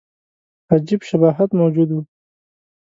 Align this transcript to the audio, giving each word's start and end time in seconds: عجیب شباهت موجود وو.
عجیب 0.71 1.01
شباهت 1.09 1.49
موجود 1.59 1.89
وو. 1.91 2.01